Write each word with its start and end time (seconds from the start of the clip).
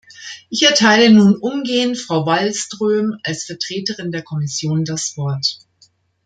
Ich 0.49 0.63
erteile 0.63 1.13
nun 1.13 1.35
umgehend 1.35 1.95
Frau 1.95 2.25
Wallström 2.25 3.19
als 3.21 3.43
Vertreterin 3.45 4.11
der 4.11 4.23
Kommission 4.23 4.83
das 4.83 5.15
Wort. 5.15 5.59